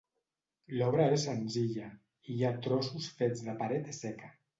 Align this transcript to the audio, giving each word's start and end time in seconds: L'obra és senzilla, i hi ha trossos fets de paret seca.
L'obra 0.77 1.03
és 1.17 1.25
senzilla, 1.27 1.89
i 2.31 2.37
hi 2.37 2.45
ha 2.47 2.51
trossos 2.69 3.11
fets 3.21 3.45
de 3.49 3.55
paret 3.61 3.93
seca. 3.99 4.33